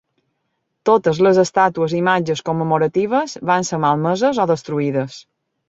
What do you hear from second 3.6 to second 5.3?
ser malmeses o destruïdes.